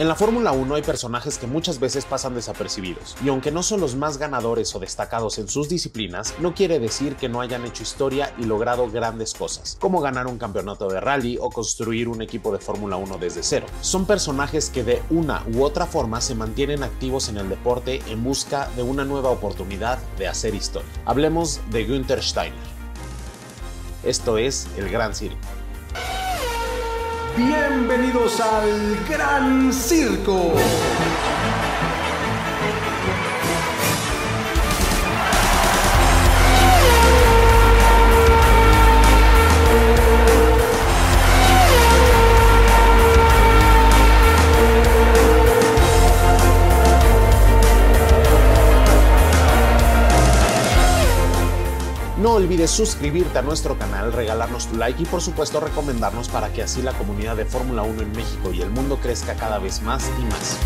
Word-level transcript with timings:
En 0.00 0.08
la 0.08 0.14
Fórmula 0.14 0.52
1 0.52 0.76
hay 0.76 0.80
personajes 0.80 1.36
que 1.36 1.46
muchas 1.46 1.78
veces 1.78 2.06
pasan 2.06 2.34
desapercibidos, 2.34 3.14
y 3.22 3.28
aunque 3.28 3.52
no 3.52 3.62
son 3.62 3.82
los 3.82 3.96
más 3.96 4.16
ganadores 4.16 4.74
o 4.74 4.78
destacados 4.78 5.36
en 5.36 5.46
sus 5.46 5.68
disciplinas, 5.68 6.32
no 6.38 6.54
quiere 6.54 6.78
decir 6.78 7.16
que 7.16 7.28
no 7.28 7.42
hayan 7.42 7.66
hecho 7.66 7.82
historia 7.82 8.32
y 8.38 8.44
logrado 8.44 8.90
grandes 8.90 9.34
cosas, 9.34 9.76
como 9.78 10.00
ganar 10.00 10.26
un 10.26 10.38
campeonato 10.38 10.88
de 10.88 11.00
rally 11.00 11.36
o 11.38 11.50
construir 11.50 12.08
un 12.08 12.22
equipo 12.22 12.50
de 12.50 12.60
Fórmula 12.60 12.96
1 12.96 13.18
desde 13.18 13.42
cero. 13.42 13.66
Son 13.82 14.06
personajes 14.06 14.70
que 14.70 14.84
de 14.84 15.02
una 15.10 15.44
u 15.52 15.62
otra 15.64 15.84
forma 15.84 16.22
se 16.22 16.34
mantienen 16.34 16.82
activos 16.82 17.28
en 17.28 17.36
el 17.36 17.50
deporte 17.50 18.00
en 18.08 18.24
busca 18.24 18.70
de 18.76 18.82
una 18.82 19.04
nueva 19.04 19.28
oportunidad 19.28 19.98
de 20.16 20.28
hacer 20.28 20.54
historia. 20.54 20.88
Hablemos 21.04 21.60
de 21.68 21.84
Günther 21.84 22.22
Steiner. 22.22 22.56
Esto 24.02 24.38
es 24.38 24.66
el 24.78 24.88
Gran 24.88 25.14
Circo. 25.14 25.59
Bienvenidos 27.36 28.40
al 28.40 28.98
Gran 29.08 29.72
Circo. 29.72 30.52
Suscribirte 52.68 53.38
a 53.38 53.42
nuestro 53.42 53.78
canal, 53.78 54.12
regalarnos 54.12 54.66
tu 54.66 54.76
like 54.76 55.02
y 55.02 55.06
por 55.06 55.20
supuesto 55.20 55.60
recomendarnos 55.60 56.28
para 56.28 56.52
que 56.52 56.62
así 56.62 56.82
la 56.82 56.92
comunidad 56.92 57.36
de 57.36 57.44
Fórmula 57.44 57.82
1 57.82 58.02
en 58.02 58.12
México 58.12 58.52
y 58.52 58.60
el 58.60 58.70
mundo 58.70 58.98
crezca 59.00 59.34
cada 59.34 59.58
vez 59.58 59.82
más 59.82 60.10
y 60.20 60.24
más. 60.24 60.58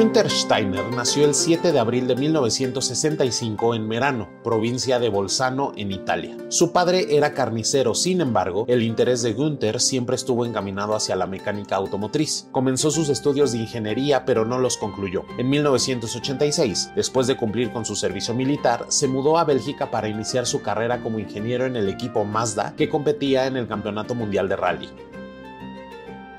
Günther 0.00 0.30
Steiner 0.30 0.90
nació 0.94 1.26
el 1.26 1.34
7 1.34 1.72
de 1.72 1.78
abril 1.78 2.06
de 2.08 2.16
1965 2.16 3.74
en 3.74 3.86
Merano, 3.86 4.30
provincia 4.42 4.98
de 4.98 5.10
Bolzano, 5.10 5.74
en 5.76 5.92
Italia. 5.92 6.38
Su 6.48 6.72
padre 6.72 7.14
era 7.18 7.34
carnicero, 7.34 7.94
sin 7.94 8.22
embargo, 8.22 8.64
el 8.66 8.82
interés 8.82 9.20
de 9.20 9.34
Günther 9.34 9.78
siempre 9.78 10.16
estuvo 10.16 10.46
encaminado 10.46 10.94
hacia 10.94 11.16
la 11.16 11.26
mecánica 11.26 11.76
automotriz. 11.76 12.48
Comenzó 12.50 12.90
sus 12.90 13.10
estudios 13.10 13.52
de 13.52 13.58
ingeniería, 13.58 14.24
pero 14.24 14.46
no 14.46 14.58
los 14.58 14.78
concluyó. 14.78 15.26
En 15.36 15.50
1986, 15.50 16.92
después 16.96 17.26
de 17.26 17.36
cumplir 17.36 17.70
con 17.70 17.84
su 17.84 17.94
servicio 17.94 18.32
militar, 18.32 18.86
se 18.88 19.06
mudó 19.06 19.36
a 19.36 19.44
Bélgica 19.44 19.90
para 19.90 20.08
iniciar 20.08 20.46
su 20.46 20.62
carrera 20.62 21.02
como 21.02 21.18
ingeniero 21.18 21.66
en 21.66 21.76
el 21.76 21.90
equipo 21.90 22.24
Mazda 22.24 22.74
que 22.74 22.88
competía 22.88 23.46
en 23.46 23.58
el 23.58 23.68
Campeonato 23.68 24.14
Mundial 24.14 24.48
de 24.48 24.56
Rally. 24.56 24.88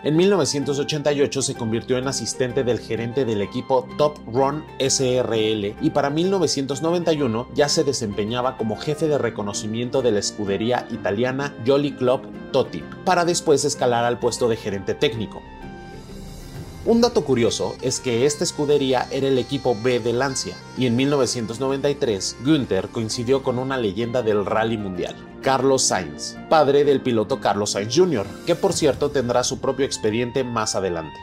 En 0.03 0.15
1988 0.17 1.41
se 1.43 1.53
convirtió 1.53 1.97
en 1.97 2.07
asistente 2.07 2.63
del 2.63 2.79
gerente 2.79 3.23
del 3.23 3.43
equipo 3.43 3.87
Top 3.99 4.17
Run 4.25 4.63
SRL 4.79 5.75
y 5.79 5.91
para 5.93 6.09
1991 6.09 7.49
ya 7.53 7.69
se 7.69 7.83
desempeñaba 7.83 8.57
como 8.57 8.77
jefe 8.77 9.07
de 9.07 9.19
reconocimiento 9.19 10.01
de 10.01 10.11
la 10.11 10.19
escudería 10.19 10.87
italiana 10.89 11.53
Jolly 11.67 11.91
Club 11.91 12.21
Totip, 12.51 12.83
para 13.05 13.25
después 13.25 13.63
escalar 13.63 14.03
al 14.03 14.17
puesto 14.17 14.49
de 14.49 14.57
gerente 14.57 14.95
técnico. 14.95 15.43
Un 16.83 16.99
dato 16.99 17.23
curioso 17.23 17.75
es 17.83 17.99
que 17.99 18.25
esta 18.25 18.43
escudería 18.43 19.07
era 19.11 19.27
el 19.27 19.37
equipo 19.37 19.77
B 19.79 19.99
de 19.99 20.13
Lancia, 20.13 20.55
y 20.79 20.87
en 20.87 20.95
1993 20.95 22.37
Günther 22.43 22.87
coincidió 22.87 23.43
con 23.43 23.59
una 23.59 23.77
leyenda 23.77 24.23
del 24.23 24.47
rally 24.47 24.79
mundial, 24.79 25.15
Carlos 25.43 25.83
Sainz, 25.83 26.37
padre 26.49 26.83
del 26.83 27.01
piloto 27.01 27.39
Carlos 27.39 27.73
Sainz 27.73 27.95
Jr., 27.95 28.25
que 28.47 28.55
por 28.55 28.73
cierto 28.73 29.11
tendrá 29.11 29.43
su 29.43 29.59
propio 29.59 29.85
expediente 29.85 30.43
más 30.43 30.73
adelante. 30.73 31.19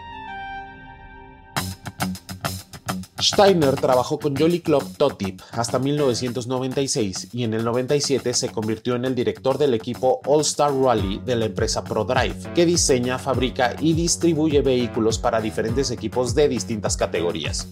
Steiner 3.30 3.74
trabajó 3.74 4.18
con 4.18 4.34
Jolly 4.34 4.60
Club 4.60 4.96
Totip 4.96 5.42
hasta 5.52 5.78
1996 5.78 7.28
y 7.34 7.44
en 7.44 7.52
el 7.52 7.62
97 7.62 8.32
se 8.32 8.48
convirtió 8.48 8.94
en 8.94 9.04
el 9.04 9.14
director 9.14 9.58
del 9.58 9.74
equipo 9.74 10.22
All 10.24 10.40
Star 10.40 10.72
Rally 10.72 11.20
de 11.26 11.36
la 11.36 11.44
empresa 11.44 11.84
ProDrive, 11.84 12.54
que 12.54 12.64
diseña, 12.64 13.18
fabrica 13.18 13.76
y 13.80 13.92
distribuye 13.92 14.62
vehículos 14.62 15.18
para 15.18 15.42
diferentes 15.42 15.90
equipos 15.90 16.34
de 16.34 16.48
distintas 16.48 16.96
categorías. 16.96 17.68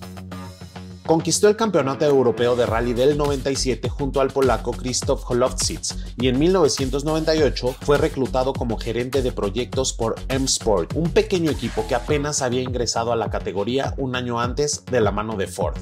Conquistó 1.06 1.48
el 1.48 1.54
Campeonato 1.54 2.04
Europeo 2.04 2.56
de 2.56 2.66
Rally 2.66 2.92
del 2.92 3.16
97 3.16 3.88
junto 3.88 4.20
al 4.20 4.32
polaco 4.32 4.72
Krzysztof 4.72 5.30
Holowczyk 5.30 5.80
y 6.18 6.26
en 6.26 6.36
1998 6.36 7.76
fue 7.80 7.96
reclutado 7.96 8.52
como 8.52 8.76
gerente 8.76 9.22
de 9.22 9.30
proyectos 9.30 9.92
por 9.92 10.16
M-Sport, 10.28 10.94
un 10.96 11.10
pequeño 11.10 11.52
equipo 11.52 11.86
que 11.86 11.94
apenas 11.94 12.42
había 12.42 12.60
ingresado 12.60 13.12
a 13.12 13.16
la 13.16 13.30
categoría 13.30 13.94
un 13.98 14.16
año 14.16 14.40
antes 14.40 14.84
de 14.84 15.00
la 15.00 15.12
mano 15.12 15.36
de 15.36 15.46
Ford. 15.46 15.76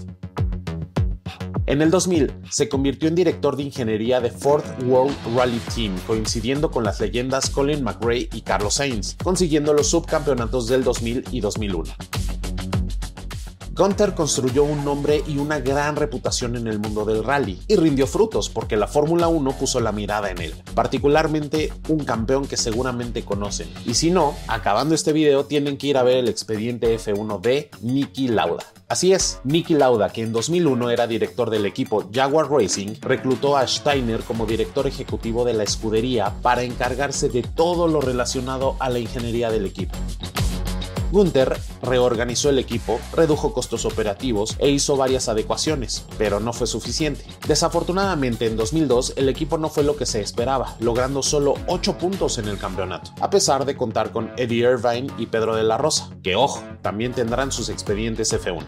En 1.66 1.80
el 1.80 1.90
2000 1.90 2.30
se 2.50 2.68
convirtió 2.68 3.08
en 3.08 3.14
director 3.14 3.56
de 3.56 3.62
ingeniería 3.62 4.20
de 4.20 4.30
Ford 4.30 4.62
World 4.84 5.16
Rally 5.34 5.60
Team, 5.74 5.96
coincidiendo 6.06 6.70
con 6.70 6.84
las 6.84 7.00
leyendas 7.00 7.48
Colin 7.48 7.82
McRae 7.82 8.28
y 8.30 8.42
Carlos 8.42 8.74
Sainz, 8.74 9.16
consiguiendo 9.22 9.72
los 9.72 9.88
subcampeonatos 9.88 10.68
del 10.68 10.84
2000 10.84 11.24
y 11.32 11.40
2001. 11.40 11.84
Gunther 13.76 14.14
construyó 14.14 14.62
un 14.62 14.84
nombre 14.84 15.24
y 15.26 15.38
una 15.38 15.58
gran 15.58 15.96
reputación 15.96 16.54
en 16.54 16.68
el 16.68 16.78
mundo 16.78 17.04
del 17.04 17.24
rally 17.24 17.58
y 17.66 17.74
rindió 17.74 18.06
frutos 18.06 18.48
porque 18.48 18.76
la 18.76 18.86
Fórmula 18.86 19.26
1 19.26 19.50
puso 19.58 19.80
la 19.80 19.90
mirada 19.90 20.30
en 20.30 20.40
él, 20.40 20.54
particularmente 20.76 21.72
un 21.88 22.04
campeón 22.04 22.46
que 22.46 22.56
seguramente 22.56 23.24
conocen. 23.24 23.68
Y 23.84 23.94
si 23.94 24.12
no, 24.12 24.36
acabando 24.46 24.94
este 24.94 25.12
video 25.12 25.46
tienen 25.46 25.76
que 25.76 25.88
ir 25.88 25.96
a 25.96 26.04
ver 26.04 26.18
el 26.18 26.28
expediente 26.28 26.96
F1 26.96 27.40
de 27.40 27.68
Niki 27.80 28.28
Lauda. 28.28 28.62
Así 28.86 29.12
es, 29.12 29.40
Niki 29.42 29.74
Lauda, 29.74 30.10
que 30.10 30.22
en 30.22 30.32
2001 30.32 30.90
era 30.90 31.08
director 31.08 31.50
del 31.50 31.66
equipo 31.66 32.08
Jaguar 32.12 32.48
Racing, 32.48 32.94
reclutó 33.00 33.56
a 33.56 33.66
Steiner 33.66 34.20
como 34.20 34.46
director 34.46 34.86
ejecutivo 34.86 35.44
de 35.44 35.54
la 35.54 35.64
escudería 35.64 36.32
para 36.42 36.62
encargarse 36.62 37.28
de 37.28 37.42
todo 37.42 37.88
lo 37.88 38.00
relacionado 38.00 38.76
a 38.78 38.88
la 38.88 39.00
ingeniería 39.00 39.50
del 39.50 39.66
equipo. 39.66 39.96
Gunther 41.12 41.56
reorganizó 41.82 42.50
el 42.50 42.58
equipo, 42.58 42.98
redujo 43.12 43.52
costos 43.52 43.84
operativos 43.84 44.56
e 44.58 44.70
hizo 44.70 44.96
varias 44.96 45.28
adecuaciones, 45.28 46.04
pero 46.18 46.40
no 46.40 46.52
fue 46.52 46.66
suficiente. 46.66 47.24
Desafortunadamente 47.46 48.46
en 48.46 48.56
2002 48.56 49.14
el 49.16 49.28
equipo 49.28 49.58
no 49.58 49.68
fue 49.68 49.84
lo 49.84 49.96
que 49.96 50.06
se 50.06 50.20
esperaba, 50.20 50.76
logrando 50.80 51.22
solo 51.22 51.54
8 51.66 51.98
puntos 51.98 52.38
en 52.38 52.48
el 52.48 52.58
campeonato, 52.58 53.12
a 53.20 53.30
pesar 53.30 53.64
de 53.64 53.76
contar 53.76 54.12
con 54.12 54.32
Eddie 54.36 54.70
Irvine 54.70 55.12
y 55.18 55.26
Pedro 55.26 55.54
de 55.54 55.62
la 55.62 55.78
Rosa, 55.78 56.10
que 56.22 56.34
ojo, 56.36 56.62
también 56.82 57.12
tendrán 57.12 57.52
sus 57.52 57.68
expedientes 57.68 58.32
F1. 58.32 58.64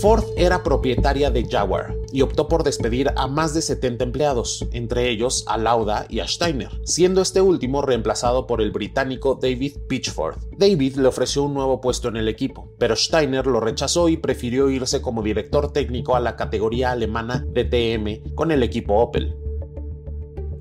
Ford 0.00 0.24
era 0.36 0.62
propietaria 0.62 1.30
de 1.30 1.44
Jaguar 1.48 1.97
y 2.12 2.22
optó 2.22 2.48
por 2.48 2.62
despedir 2.62 3.10
a 3.16 3.26
más 3.26 3.54
de 3.54 3.62
70 3.62 4.04
empleados, 4.04 4.66
entre 4.72 5.08
ellos 5.10 5.44
a 5.46 5.58
Lauda 5.58 6.06
y 6.08 6.20
a 6.20 6.28
Steiner, 6.28 6.70
siendo 6.84 7.20
este 7.20 7.40
último 7.40 7.82
reemplazado 7.82 8.46
por 8.46 8.60
el 8.60 8.70
británico 8.70 9.38
David 9.40 9.76
Pitchford. 9.88 10.36
David 10.56 10.96
le 10.96 11.08
ofreció 11.08 11.44
un 11.44 11.54
nuevo 11.54 11.80
puesto 11.80 12.08
en 12.08 12.16
el 12.16 12.28
equipo, 12.28 12.72
pero 12.78 12.96
Steiner 12.96 13.46
lo 13.46 13.60
rechazó 13.60 14.08
y 14.08 14.16
prefirió 14.16 14.70
irse 14.70 15.00
como 15.00 15.22
director 15.22 15.72
técnico 15.72 16.16
a 16.16 16.20
la 16.20 16.36
categoría 16.36 16.92
alemana 16.92 17.46
DTM 17.52 18.34
con 18.34 18.50
el 18.50 18.62
equipo 18.62 18.94
Opel. 18.94 19.47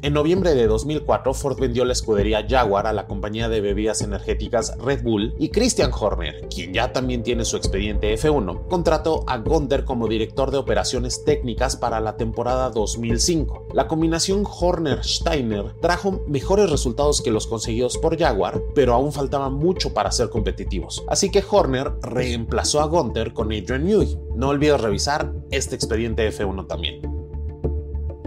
En 0.04 0.14
noviembre 0.14 0.54
de 0.54 0.68
2004, 0.68 1.34
Ford 1.34 1.60
vendió 1.60 1.84
la 1.84 1.94
escudería 1.94 2.46
Jaguar 2.48 2.86
a 2.86 2.94
la 2.94 3.08
compañía 3.08 3.50
de 3.50 3.62
bebidas 3.62 4.02
energéticas 4.02 4.78
Red 4.78 5.02
Bull 5.02 5.34
y 5.40 5.50
Christian 5.50 5.92
Horner, 5.92 6.48
quien 6.50 6.72
ya 6.72 6.94
también 6.94 7.24
tiene 7.24 7.46
su 7.46 7.58
expediente 7.58 8.14
F1, 8.14 8.68
contrató 8.68 9.24
a 9.26 9.40
Gunther 9.40 9.86
como 9.86 10.08
director 10.08 10.52
de 10.52 10.58
operaciones 10.58 11.24
técnicas 11.26 11.76
para 11.76 12.00
la 12.00 12.16
temporada 12.16 12.70
2005. 12.70 13.70
La 13.74 13.88
combinación 13.88 14.44
Horner-Steiner 14.46 15.74
trajo 15.82 16.24
mejores 16.28 16.70
resultados 16.70 17.22
que 17.22 17.32
los 17.32 17.48
conseguidos 17.48 17.98
por 17.98 18.20
Jaguar, 18.20 18.62
pero 18.76 18.94
aún 18.94 19.12
faltaba 19.12 19.50
mucho 19.50 19.96
para 19.96 20.12
ser 20.12 20.30
competitivos. 20.30 21.04
Así 21.08 21.32
que 21.32 21.44
Horner 21.50 21.94
reemplazó 22.02 22.82
a 22.82 22.86
Gunther 22.86 23.34
con 23.34 23.48
Adrian 23.48 23.86
Newey. 23.86 24.16
No 24.36 24.50
olvides 24.50 24.80
revisar 24.80 25.34
este 25.50 25.76
expediente 25.76 26.32
F1 26.32 26.68
también. 26.68 27.02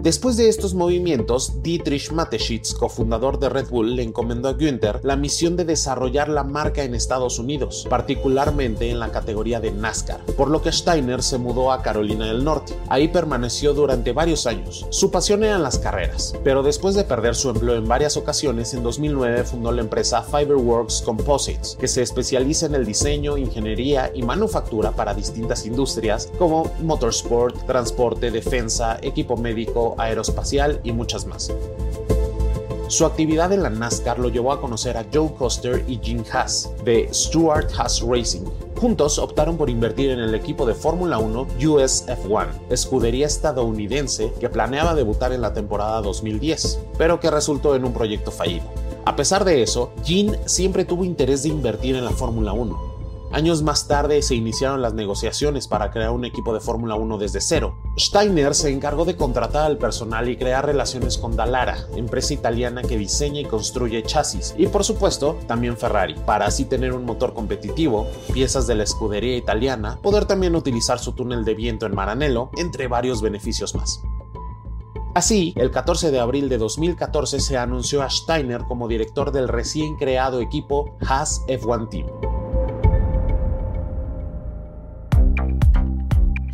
Después 0.03 0.39
de 0.39 0.49
estos 0.49 0.73
movimientos, 0.73 1.63
Dietrich 1.63 2.11
Mateschitz, 2.11 2.73
cofundador 2.73 3.39
de 3.39 3.51
Red 3.51 3.69
Bull, 3.69 3.97
le 3.97 4.03
encomendó 4.03 4.49
a 4.49 4.55
Günther 4.55 5.01
la 5.03 5.15
misión 5.15 5.57
de 5.57 5.67
desarrollar 5.67 6.31
la 6.31 6.43
marca 6.43 6.85
en 6.85 6.95
Estados 6.95 7.39
Unidos, 7.39 7.87
particularmente 7.91 8.89
en 8.89 8.99
la 8.99 9.13
categoría 9.13 9.61
de 9.61 9.73
NASCAR, 9.73 10.25
por 10.39 10.49
lo 10.49 10.63
que 10.63 10.73
Steiner 10.73 11.23
se 11.23 11.37
mudó 11.37 11.71
a 11.71 11.83
Carolina 11.83 12.29
del 12.29 12.43
Norte. 12.43 12.75
Ahí 12.89 13.09
permaneció 13.09 13.75
durante 13.75 14.13
varios 14.13 14.47
años. 14.47 14.87
Su 14.89 15.11
pasión 15.11 15.45
eran 15.45 15.63
las 15.63 15.79
carreras, 15.79 16.33
pero 16.43 16.63
después 16.63 16.95
de 16.95 17.05
perder 17.05 17.35
su 17.35 17.51
empleo 17.51 17.75
en 17.75 17.87
varias 17.87 18.17
ocasiones, 18.17 18.73
en 18.73 18.83
2009 18.83 19.45
fundó 19.45 19.71
la 19.71 19.83
empresa 19.83 20.23
Fiberworks 20.23 21.03
Composites, 21.03 21.77
que 21.79 21.89
se 21.89 22.01
especializa 22.01 22.65
en 22.65 22.75
el 22.75 22.87
diseño, 22.87 23.37
ingeniería 23.37 24.11
y 24.15 24.23
manufactura 24.23 24.93
para 24.93 25.13
distintas 25.13 25.67
industrias 25.67 26.33
como 26.39 26.73
motorsport, 26.81 27.67
transporte, 27.67 28.31
defensa, 28.31 28.99
equipo 29.03 29.37
médico, 29.37 29.90
aeroespacial 29.99 30.81
y 30.85 30.93
muchas 30.93 31.27
más. 31.27 31.53
Su 32.91 33.07
actividad 33.07 33.53
en 33.53 33.63
la 33.63 33.71
NASCAR 33.71 34.19
lo 34.19 34.31
llevó 34.31 34.51
a 34.51 34.61
conocer 34.61 34.97
a 34.97 35.07
Joe 35.15 35.33
Coster 35.39 35.85
y 35.87 36.01
Jim 36.03 36.25
Haas 36.33 36.73
de 36.85 37.09
Stuart 37.15 37.71
Haas 37.79 38.01
Racing. 38.01 38.43
Juntos 38.81 39.19
optaron 39.21 39.57
por 39.57 39.71
invertir 39.71 40.11
en 40.11 40.19
el 40.19 40.35
equipo 40.35 40.67
de 40.67 40.75
Fórmula 40.75 41.19
1 41.19 41.47
US 41.69 42.05
F1, 42.09 42.49
escudería 42.69 43.27
estadounidense 43.27 44.33
que 44.41 44.49
planeaba 44.49 44.97
debutar 44.97 45.33
en 45.33 45.41
la 45.41 45.55
temporada 45.55 46.03
2010, 46.03 46.81
pero 46.99 47.21
que 47.21 47.31
resultó 47.31 47.77
en 47.77 47.85
un 47.85 47.93
proyecto 47.93 48.33
fallido. 48.33 48.65
A 49.05 49.15
pesar 49.15 49.45
de 49.45 49.63
eso, 49.63 49.93
Jim 50.03 50.33
siempre 50.47 50.85
tuvo 50.85 51.05
interés 51.05 51.45
de 51.45 51.51
invertir 51.51 51.95
en 51.95 52.05
la 52.05 52.11
Fórmula 52.11 52.53
1 52.53 52.90
Años 53.33 53.63
más 53.63 53.87
tarde 53.87 54.23
se 54.23 54.35
iniciaron 54.35 54.83
las 54.83 54.95
negociaciones 54.95 55.69
para 55.69 55.93
crear 55.93 56.11
un 56.11 56.25
equipo 56.25 56.53
de 56.53 56.59
Fórmula 56.59 56.97
1 56.97 57.17
desde 57.17 57.41
cero. 57.41 57.77
Steiner 57.97 58.57
se 58.57 58.71
encargó 58.71 59.05
de 59.05 59.17
contratar 59.17 59.67
al 59.67 59.79
personal 59.79 60.29
y 60.29 60.37
crear 60.37 60.67
relaciones 60.67 61.17
con 61.17 61.37
Dallara, 61.37 61.87
empresa 61.95 62.35
italiana 62.35 62.83
que 62.83 62.99
diseña 62.99 63.41
y 63.41 63.45
construye 63.45 64.03
chasis, 64.03 64.57
y 64.59 64.67
por 64.67 64.83
supuesto 64.83 65.39
también 65.47 65.77
Ferrari, 65.77 66.17
para 66.27 66.47
así 66.47 66.65
tener 66.65 66.93
un 66.93 67.05
motor 67.05 67.33
competitivo, 67.33 68.09
piezas 68.33 68.67
de 68.67 68.75
la 68.75 68.83
escudería 68.83 69.37
italiana, 69.37 70.01
poder 70.03 70.25
también 70.25 70.57
utilizar 70.57 70.99
su 70.99 71.13
túnel 71.13 71.45
de 71.45 71.55
viento 71.55 71.87
en 71.87 71.95
Maranello, 71.95 72.51
entre 72.57 72.89
varios 72.89 73.23
beneficios 73.23 73.77
más. 73.77 74.03
Así, 75.15 75.55
el 75.57 75.71
14 75.71 76.11
de 76.11 76.19
abril 76.19 76.49
de 76.49 76.59
2014 76.59 77.39
se 77.39 77.57
anunció 77.57 78.03
a 78.03 78.11
Steiner 78.11 78.63
como 78.63 78.89
director 78.89 79.31
del 79.31 79.47
recién 79.47 79.97
creado 79.97 80.41
equipo 80.41 80.97
Haas 81.01 81.45
F1 81.47 81.89
Team. 81.91 82.07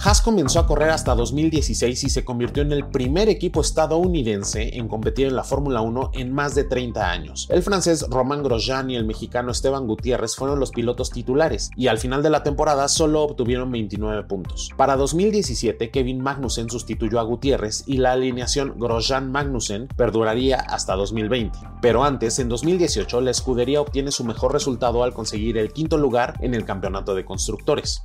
Haas 0.07 0.23
comenzó 0.23 0.61
a 0.61 0.69
correr 0.69 0.91
hasta 0.91 1.17
2016 1.17 2.05
y 2.05 2.11
se 2.11 2.25
convirtió 2.25 2.63
en 2.63 2.71
el 2.71 2.87
primer 2.87 3.29
equipo 3.29 3.61
estadounidense 3.61 4.79
en 4.79 4.87
competir 4.87 5.27
en 5.27 5.35
la 5.35 5.43
Fórmula 5.43 5.81
1 5.81 6.13
en 6.15 6.33
más 6.33 6.55
de 6.55 6.63
30 6.63 7.11
años. 7.11 7.49
El 7.51 7.65
francés 7.65 8.07
Romain 8.09 8.45
Grosjean 8.45 8.89
y 8.89 8.95
el 8.95 9.05
mexicano 9.05 9.51
Esteban 9.51 9.89
Gutiérrez 9.89 10.37
fueron 10.37 10.61
los 10.61 10.71
pilotos 10.71 11.11
titulares 11.11 11.73
y 11.75 11.89
al 11.89 11.99
final 11.99 12.23
de 12.23 12.31
la 12.31 12.45
temporada 12.45 12.87
solo 12.87 13.23
obtuvieron 13.23 13.73
29 13.73 14.23
puntos. 14.29 14.71
Para 14.77 14.95
2017, 14.95 15.91
Kevin 15.91 16.21
Magnussen 16.21 16.71
sustituyó 16.71 17.19
a 17.19 17.25
Gutiérrez 17.25 17.83
y 17.89 17.97
la 17.97 18.13
alineación 18.13 18.79
Grosjean-Magnussen 18.79 19.89
perduraría 19.97 20.59
hasta 20.59 20.95
2020. 20.95 21.59
Pero 21.83 22.05
antes, 22.05 22.39
en 22.39 22.49
2018, 22.49 23.23
la 23.23 23.33
escudería 23.33 23.81
obtiene 23.81 24.13
su 24.13 24.23
mejor 24.23 24.53
resultado 24.53 25.03
al 25.03 25.13
conseguir 25.13 25.59
el 25.59 25.73
quinto 25.73 25.99
lugar 25.99 26.35
en 26.43 26.55
el 26.55 26.65
campeonato 26.65 27.17
de 27.17 27.25
constructores. 27.25 28.05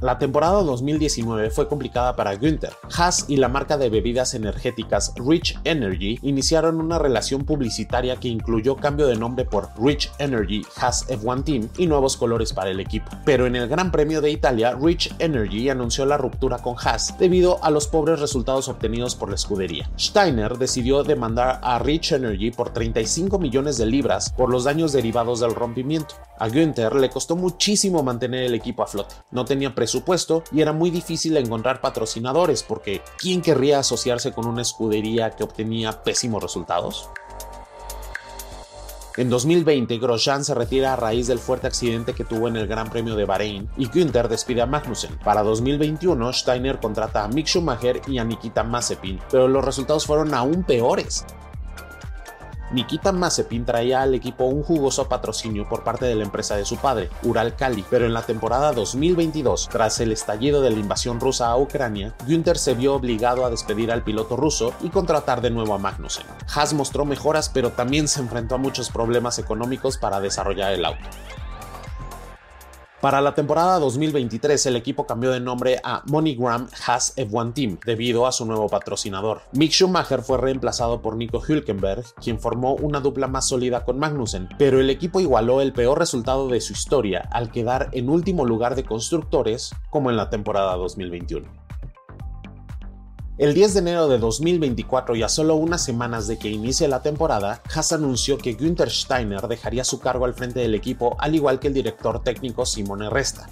La 0.00 0.18
temporada 0.18 0.62
2019 0.62 1.50
fue 1.50 1.68
complicada 1.68 2.16
para 2.16 2.34
Günther. 2.34 2.72
Haas 2.96 3.26
y 3.28 3.36
la 3.36 3.50
marca 3.50 3.76
de 3.76 3.90
bebidas 3.90 4.32
energéticas 4.32 5.12
Rich 5.16 5.58
Energy 5.64 6.18
iniciaron 6.22 6.80
una 6.80 6.98
relación 6.98 7.44
publicitaria 7.44 8.16
que 8.16 8.28
incluyó 8.28 8.76
cambio 8.76 9.06
de 9.06 9.16
nombre 9.16 9.44
por 9.44 9.68
Rich 9.78 10.10
Energy 10.18 10.62
Haas 10.76 11.06
F1 11.08 11.44
Team 11.44 11.68
y 11.76 11.86
nuevos 11.86 12.16
colores 12.16 12.54
para 12.54 12.70
el 12.70 12.80
equipo. 12.80 13.10
Pero 13.26 13.46
en 13.46 13.56
el 13.56 13.68
Gran 13.68 13.92
Premio 13.92 14.22
de 14.22 14.30
Italia, 14.30 14.74
Rich 14.74 15.14
Energy 15.18 15.68
anunció 15.68 16.06
la 16.06 16.16
ruptura 16.16 16.56
con 16.56 16.76
Haas 16.82 17.18
debido 17.18 17.62
a 17.62 17.68
los 17.68 17.86
pobres 17.86 18.20
resultados 18.20 18.68
obtenidos 18.68 19.14
por 19.14 19.28
la 19.28 19.34
escudería. 19.34 19.90
Steiner 19.98 20.56
decidió 20.56 21.02
demandar 21.02 21.60
a 21.62 21.78
Rich 21.78 22.12
Energy 22.12 22.50
por 22.52 22.72
35 22.72 23.38
millones 23.38 23.76
de 23.76 23.84
libras 23.84 24.32
por 24.32 24.48
los 24.48 24.64
daños 24.64 24.92
derivados 24.92 25.40
del 25.40 25.54
rompimiento. 25.54 26.14
A 26.40 26.48
Günther 26.48 26.94
le 26.94 27.10
costó 27.10 27.36
muchísimo 27.36 28.02
mantener 28.02 28.44
el 28.44 28.54
equipo 28.54 28.82
a 28.82 28.86
flote. 28.86 29.14
No 29.30 29.44
tenía 29.44 29.74
presupuesto 29.74 30.42
y 30.50 30.62
era 30.62 30.72
muy 30.72 30.90
difícil 30.90 31.36
encontrar 31.36 31.82
patrocinadores 31.82 32.62
porque 32.62 33.02
¿quién 33.18 33.42
querría 33.42 33.80
asociarse 33.80 34.32
con 34.32 34.46
una 34.46 34.62
escudería 34.62 35.32
que 35.32 35.44
obtenía 35.44 36.02
pésimos 36.02 36.42
resultados? 36.42 37.10
En 39.18 39.28
2020, 39.28 39.98
Grosjean 39.98 40.42
se 40.42 40.54
retira 40.54 40.94
a 40.94 40.96
raíz 40.96 41.26
del 41.26 41.40
fuerte 41.40 41.66
accidente 41.66 42.14
que 42.14 42.24
tuvo 42.24 42.48
en 42.48 42.56
el 42.56 42.66
Gran 42.66 42.88
Premio 42.88 43.16
de 43.16 43.26
Bahrein 43.26 43.68
y 43.76 43.88
Günther 43.88 44.28
despide 44.28 44.62
a 44.62 44.66
Magnussen. 44.66 45.18
Para 45.18 45.42
2021, 45.42 46.32
Steiner 46.32 46.80
contrata 46.80 47.24
a 47.24 47.28
Mick 47.28 47.48
Schumacher 47.48 48.00
y 48.06 48.16
a 48.16 48.24
Nikita 48.24 48.64
Mazepin, 48.64 49.20
pero 49.30 49.46
los 49.46 49.62
resultados 49.62 50.06
fueron 50.06 50.32
aún 50.32 50.64
peores. 50.64 51.26
Nikita 52.72 53.10
Mazepin 53.10 53.64
traía 53.64 54.02
al 54.02 54.14
equipo 54.14 54.44
un 54.44 54.62
jugoso 54.62 55.08
patrocinio 55.08 55.68
por 55.68 55.82
parte 55.82 56.06
de 56.06 56.14
la 56.14 56.22
empresa 56.22 56.56
de 56.56 56.64
su 56.64 56.76
padre, 56.76 57.10
Ural 57.24 57.56
Kali, 57.56 57.84
pero 57.90 58.06
en 58.06 58.14
la 58.14 58.22
temporada 58.22 58.72
2022, 58.72 59.68
tras 59.68 59.98
el 59.98 60.12
estallido 60.12 60.62
de 60.62 60.70
la 60.70 60.78
invasión 60.78 61.18
rusa 61.18 61.48
a 61.48 61.56
Ucrania, 61.56 62.14
Günther 62.28 62.58
se 62.58 62.74
vio 62.74 62.94
obligado 62.94 63.44
a 63.44 63.50
despedir 63.50 63.90
al 63.90 64.04
piloto 64.04 64.36
ruso 64.36 64.72
y 64.82 64.90
contratar 64.90 65.40
de 65.40 65.50
nuevo 65.50 65.74
a 65.74 65.78
Magnussen. 65.78 66.26
Haas 66.54 66.72
mostró 66.72 67.04
mejoras, 67.04 67.48
pero 67.48 67.70
también 67.70 68.06
se 68.06 68.20
enfrentó 68.20 68.54
a 68.54 68.58
muchos 68.58 68.88
problemas 68.90 69.40
económicos 69.40 69.98
para 69.98 70.20
desarrollar 70.20 70.72
el 70.72 70.84
auto. 70.84 71.08
Para 73.00 73.22
la 73.22 73.34
temporada 73.34 73.78
2023, 73.78 74.66
el 74.66 74.76
equipo 74.76 75.06
cambió 75.06 75.30
de 75.30 75.40
nombre 75.40 75.80
a 75.82 76.02
MoneyGram 76.04 76.68
Haas 76.86 77.16
F1 77.16 77.54
Team 77.54 77.78
debido 77.86 78.26
a 78.26 78.32
su 78.32 78.44
nuevo 78.44 78.68
patrocinador. 78.68 79.40
Mick 79.52 79.72
Schumacher 79.72 80.20
fue 80.20 80.36
reemplazado 80.36 81.00
por 81.00 81.16
Nico 81.16 81.40
Hülkenberg, 81.40 82.04
quien 82.22 82.38
formó 82.38 82.74
una 82.74 83.00
dupla 83.00 83.26
más 83.26 83.48
sólida 83.48 83.86
con 83.86 83.98
Magnussen, 83.98 84.50
pero 84.58 84.80
el 84.80 84.90
equipo 84.90 85.18
igualó 85.18 85.62
el 85.62 85.72
peor 85.72 85.98
resultado 85.98 86.48
de 86.48 86.60
su 86.60 86.74
historia 86.74 87.26
al 87.32 87.50
quedar 87.50 87.88
en 87.92 88.10
último 88.10 88.44
lugar 88.44 88.74
de 88.74 88.84
constructores 88.84 89.74
como 89.88 90.10
en 90.10 90.18
la 90.18 90.28
temporada 90.28 90.76
2021. 90.76 91.59
El 93.40 93.54
10 93.54 93.72
de 93.72 93.80
enero 93.80 94.06
de 94.06 94.18
2024 94.18 95.16
y 95.16 95.22
a 95.22 95.30
solo 95.30 95.54
unas 95.54 95.82
semanas 95.82 96.26
de 96.26 96.38
que 96.38 96.50
inicie 96.50 96.86
la 96.88 97.00
temporada, 97.00 97.62
Haas 97.74 97.90
anunció 97.90 98.36
que 98.36 98.52
Günther 98.52 98.90
Steiner 98.90 99.48
dejaría 99.48 99.82
su 99.82 99.98
cargo 99.98 100.26
al 100.26 100.34
frente 100.34 100.60
del 100.60 100.74
equipo 100.74 101.16
al 101.18 101.34
igual 101.34 101.58
que 101.58 101.68
el 101.68 101.72
director 101.72 102.22
técnico 102.22 102.66
Simone 102.66 103.08
Resta. 103.08 103.48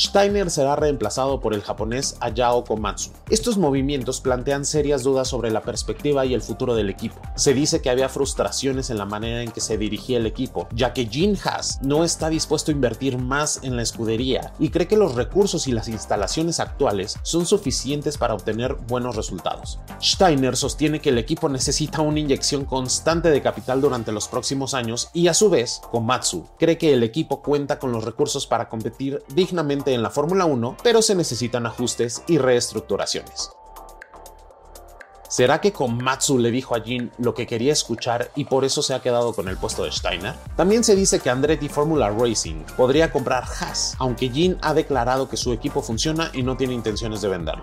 Steiner 0.00 0.50
será 0.50 0.76
reemplazado 0.76 1.40
por 1.40 1.52
el 1.52 1.60
japonés 1.60 2.16
Ayao 2.20 2.64
Komatsu. 2.64 3.10
Estos 3.28 3.58
movimientos 3.58 4.22
plantean 4.22 4.64
serias 4.64 5.02
dudas 5.02 5.28
sobre 5.28 5.50
la 5.50 5.60
perspectiva 5.60 6.24
y 6.24 6.32
el 6.32 6.40
futuro 6.40 6.74
del 6.74 6.88
equipo. 6.88 7.20
Se 7.36 7.52
dice 7.52 7.82
que 7.82 7.90
había 7.90 8.08
frustraciones 8.08 8.88
en 8.88 8.96
la 8.96 9.04
manera 9.04 9.42
en 9.42 9.50
que 9.50 9.60
se 9.60 9.76
dirigía 9.76 10.16
el 10.16 10.24
equipo, 10.24 10.68
ya 10.72 10.94
que 10.94 11.04
Jin 11.04 11.36
Haas 11.44 11.80
no 11.82 12.02
está 12.02 12.30
dispuesto 12.30 12.70
a 12.70 12.74
invertir 12.74 13.18
más 13.18 13.60
en 13.62 13.76
la 13.76 13.82
escudería 13.82 14.54
y 14.58 14.70
cree 14.70 14.88
que 14.88 14.96
los 14.96 15.16
recursos 15.16 15.68
y 15.68 15.72
las 15.72 15.86
instalaciones 15.88 16.60
actuales 16.60 17.18
son 17.20 17.44
suficientes 17.44 18.16
para 18.16 18.32
obtener 18.32 18.76
buenos 18.76 19.16
resultados. 19.16 19.80
Steiner 20.00 20.56
sostiene 20.56 21.00
que 21.00 21.10
el 21.10 21.18
equipo 21.18 21.50
necesita 21.50 22.00
una 22.00 22.20
inyección 22.20 22.64
constante 22.64 23.28
de 23.28 23.42
capital 23.42 23.82
durante 23.82 24.12
los 24.12 24.28
próximos 24.28 24.72
años 24.72 25.10
y 25.12 25.28
a 25.28 25.34
su 25.34 25.50
vez, 25.50 25.82
Komatsu 25.90 26.46
cree 26.58 26.78
que 26.78 26.94
el 26.94 27.02
equipo 27.02 27.42
cuenta 27.42 27.78
con 27.78 27.92
los 27.92 28.04
recursos 28.04 28.46
para 28.46 28.70
competir 28.70 29.22
dignamente 29.34 29.89
en 29.94 30.02
la 30.02 30.10
Fórmula 30.10 30.44
1, 30.44 30.76
pero 30.82 31.02
se 31.02 31.14
necesitan 31.14 31.66
ajustes 31.66 32.22
y 32.26 32.38
reestructuraciones. 32.38 33.50
¿Será 35.30 35.60
que 35.60 35.72
Komatsu 35.72 36.38
le 36.38 36.50
dijo 36.50 36.74
a 36.74 36.80
Jin 36.80 37.12
lo 37.18 37.34
que 37.34 37.46
quería 37.46 37.72
escuchar 37.72 38.32
y 38.34 38.46
por 38.46 38.64
eso 38.64 38.82
se 38.82 38.94
ha 38.94 39.00
quedado 39.00 39.32
con 39.32 39.46
el 39.48 39.56
puesto 39.56 39.84
de 39.84 39.92
Steiner? 39.92 40.34
También 40.56 40.82
se 40.82 40.96
dice 40.96 41.20
que 41.20 41.30
Andretti 41.30 41.68
Formula 41.68 42.10
Racing 42.10 42.64
podría 42.76 43.12
comprar 43.12 43.44
Haas, 43.44 43.94
aunque 44.00 44.28
Jin 44.28 44.58
ha 44.60 44.74
declarado 44.74 45.28
que 45.28 45.36
su 45.36 45.52
equipo 45.52 45.82
funciona 45.82 46.32
y 46.34 46.42
no 46.42 46.56
tiene 46.56 46.74
intenciones 46.74 47.20
de 47.20 47.28
venderlo. 47.28 47.62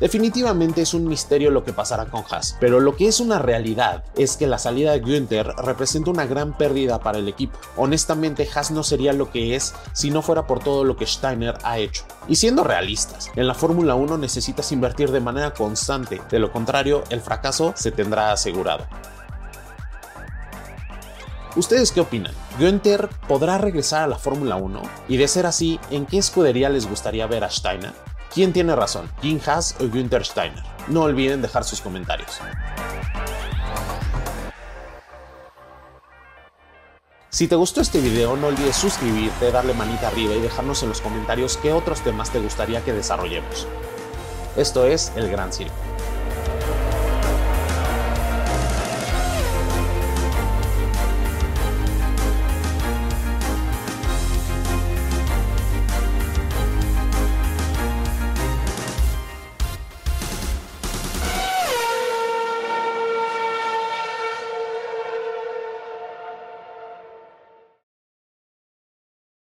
Definitivamente 0.00 0.82
es 0.82 0.92
un 0.92 1.08
misterio 1.08 1.50
lo 1.50 1.64
que 1.64 1.72
pasará 1.72 2.06
con 2.06 2.22
Haas, 2.30 2.56
pero 2.60 2.80
lo 2.80 2.96
que 2.96 3.08
es 3.08 3.18
una 3.18 3.38
realidad 3.38 4.04
es 4.14 4.36
que 4.36 4.46
la 4.46 4.58
salida 4.58 4.92
de 4.92 5.00
Günther 5.00 5.46
representa 5.56 6.10
una 6.10 6.26
gran 6.26 6.56
pérdida 6.56 7.00
para 7.00 7.18
el 7.18 7.28
equipo. 7.28 7.58
Honestamente, 7.76 8.46
Haas 8.54 8.70
no 8.70 8.82
sería 8.82 9.14
lo 9.14 9.30
que 9.30 9.56
es 9.56 9.74
si 9.94 10.10
no 10.10 10.20
fuera 10.20 10.46
por 10.46 10.58
todo 10.58 10.84
lo 10.84 10.96
que 10.96 11.06
Steiner 11.06 11.56
ha 11.62 11.78
hecho. 11.78 12.04
Y 12.28 12.36
siendo 12.36 12.62
realistas, 12.62 13.30
en 13.36 13.46
la 13.46 13.54
Fórmula 13.54 13.94
1 13.94 14.18
necesitas 14.18 14.70
invertir 14.70 15.10
de 15.12 15.20
manera 15.20 15.54
constante, 15.54 16.20
de 16.30 16.38
lo 16.38 16.52
contrario, 16.52 17.02
el 17.08 17.22
fracaso 17.22 17.72
se 17.74 17.90
tendrá 17.90 18.32
asegurado. 18.32 18.86
¿Ustedes 21.56 21.90
qué 21.90 22.02
opinan? 22.02 22.34
¿Günther 22.58 23.08
podrá 23.26 23.56
regresar 23.56 24.02
a 24.02 24.06
la 24.06 24.18
Fórmula 24.18 24.56
1? 24.56 24.82
Y 25.08 25.16
de 25.16 25.26
ser 25.26 25.46
así, 25.46 25.80
¿en 25.90 26.04
qué 26.04 26.18
escudería 26.18 26.68
les 26.68 26.86
gustaría 26.86 27.26
ver 27.26 27.44
a 27.44 27.50
Steiner? 27.50 27.94
¿Quién 28.36 28.52
tiene 28.52 28.76
razón? 28.76 29.08
¿Jim 29.22 29.40
Haas 29.46 29.76
o 29.80 29.88
Günther 29.88 30.22
Steiner? 30.22 30.62
No 30.88 31.04
olviden 31.04 31.40
dejar 31.40 31.64
sus 31.64 31.80
comentarios. 31.80 32.38
Si 37.30 37.48
te 37.48 37.56
gustó 37.56 37.80
este 37.80 37.98
video, 37.98 38.36
no 38.36 38.48
olvides 38.48 38.76
suscribirte, 38.76 39.50
darle 39.50 39.72
manita 39.72 40.08
arriba 40.08 40.34
y 40.34 40.42
dejarnos 40.42 40.82
en 40.82 40.90
los 40.90 41.00
comentarios 41.00 41.56
qué 41.56 41.72
otros 41.72 42.02
temas 42.02 42.28
te 42.28 42.38
gustaría 42.38 42.84
que 42.84 42.92
desarrollemos. 42.92 43.66
Esto 44.54 44.84
es 44.84 45.14
El 45.16 45.30
Gran 45.30 45.50
Circo. 45.50 45.95